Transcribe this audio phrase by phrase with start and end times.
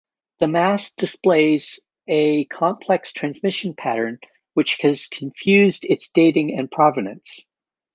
[0.39, 4.17] The mass displays a complex transmission pattern,
[4.55, 7.45] which has confused its dating and provenance.